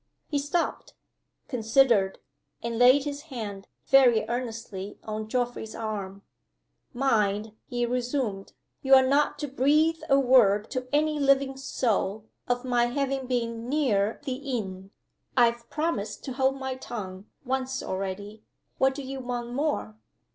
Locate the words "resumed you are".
7.85-9.05